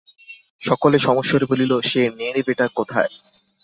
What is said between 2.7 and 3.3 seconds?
কোথায়।